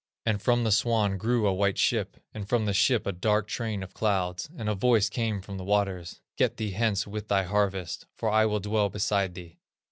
And 0.25 0.41
from 0.41 0.63
the 0.63 0.71
swan 0.71 1.19
grew 1.19 1.45
a 1.45 1.53
white 1.53 1.77
ship, 1.77 2.17
and 2.33 2.49
from 2.49 2.65
the 2.65 2.73
ship 2.73 3.05
a 3.05 3.11
dark 3.11 3.45
train 3.47 3.83
of 3.83 3.93
clouds; 3.93 4.49
and 4.57 4.67
a 4.67 4.73
voice 4.73 5.09
came 5.11 5.41
from 5.41 5.59
the 5.59 5.63
waters: 5.63 6.21
'Get 6.37 6.57
thee 6.57 6.71
hence 6.71 7.05
with 7.05 7.27
thy 7.27 7.43
harvest, 7.43 8.07
for 8.15 8.27
I 8.31 8.47
will 8.47 8.59
dwell 8.59 8.89
beside 8.89 9.35
thee. 9.35 9.59